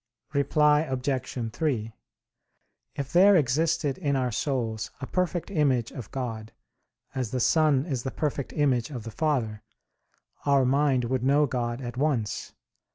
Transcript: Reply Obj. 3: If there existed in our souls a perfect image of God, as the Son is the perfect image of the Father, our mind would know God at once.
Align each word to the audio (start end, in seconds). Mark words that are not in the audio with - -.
Reply 0.33 0.81
Obj. 0.81 1.51
3: 1.53 1.93
If 2.95 3.13
there 3.13 3.35
existed 3.35 3.99
in 3.99 4.15
our 4.15 4.31
souls 4.31 4.89
a 4.99 5.05
perfect 5.05 5.51
image 5.51 5.91
of 5.91 6.09
God, 6.09 6.51
as 7.13 7.29
the 7.29 7.39
Son 7.39 7.85
is 7.85 8.01
the 8.01 8.09
perfect 8.09 8.51
image 8.51 8.89
of 8.89 9.03
the 9.03 9.11
Father, 9.11 9.61
our 10.43 10.65
mind 10.65 11.03
would 11.05 11.21
know 11.23 11.45
God 11.45 11.81
at 11.81 11.97
once. 11.97 12.53